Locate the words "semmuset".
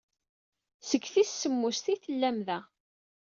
1.33-1.85